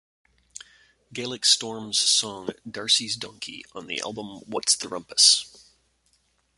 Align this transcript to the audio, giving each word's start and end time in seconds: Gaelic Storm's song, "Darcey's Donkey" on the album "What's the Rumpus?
Gaelic 1.13 1.45
Storm's 1.45 1.99
song, 1.99 2.49
"Darcey's 2.67 3.15
Donkey" 3.15 3.65
on 3.73 3.85
the 3.85 4.01
album 4.01 4.37
"What's 4.47 4.75
the 4.75 4.89
Rumpus? 4.89 5.69